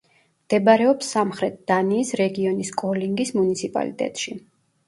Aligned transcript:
მდებარეობს 0.45 1.11
სამხრეთ 1.15 1.59
დანიის 1.71 2.11
რეგიონის 2.23 2.75
კოლინგის 2.83 3.33
მუნიციპალიტეტში. 3.39 4.39